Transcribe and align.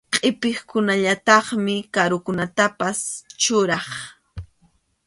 Qʼipiqkunallataqmi 0.13 1.75
karunatapas 1.93 2.99
churaq. 3.41 3.87